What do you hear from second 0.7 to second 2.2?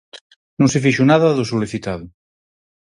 se fixo nada do solicitado.